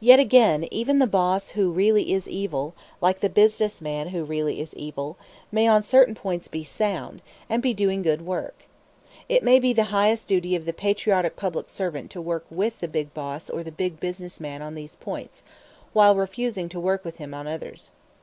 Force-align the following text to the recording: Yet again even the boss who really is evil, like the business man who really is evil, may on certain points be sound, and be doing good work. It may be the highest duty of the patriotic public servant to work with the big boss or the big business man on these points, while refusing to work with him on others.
Yet 0.00 0.20
again 0.20 0.68
even 0.70 0.98
the 0.98 1.06
boss 1.06 1.52
who 1.52 1.70
really 1.70 2.12
is 2.12 2.28
evil, 2.28 2.74
like 3.00 3.20
the 3.20 3.30
business 3.30 3.80
man 3.80 4.08
who 4.08 4.22
really 4.22 4.60
is 4.60 4.74
evil, 4.74 5.16
may 5.50 5.66
on 5.66 5.82
certain 5.82 6.14
points 6.14 6.46
be 6.46 6.62
sound, 6.62 7.22
and 7.48 7.62
be 7.62 7.72
doing 7.72 8.02
good 8.02 8.20
work. 8.26 8.66
It 9.30 9.42
may 9.42 9.58
be 9.58 9.72
the 9.72 9.84
highest 9.84 10.28
duty 10.28 10.54
of 10.56 10.66
the 10.66 10.74
patriotic 10.74 11.36
public 11.36 11.70
servant 11.70 12.10
to 12.10 12.20
work 12.20 12.44
with 12.50 12.80
the 12.80 12.86
big 12.88 13.14
boss 13.14 13.48
or 13.48 13.62
the 13.62 13.72
big 13.72 13.98
business 13.98 14.40
man 14.40 14.60
on 14.60 14.74
these 14.74 14.96
points, 14.96 15.42
while 15.94 16.16
refusing 16.16 16.68
to 16.68 16.78
work 16.78 17.02
with 17.02 17.16
him 17.16 17.32
on 17.32 17.46
others. 17.48 17.90